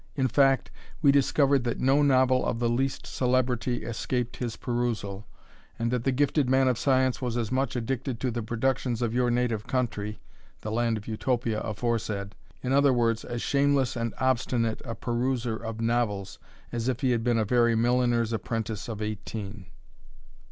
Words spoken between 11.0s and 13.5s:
Utopia aforesaid,) in other words, as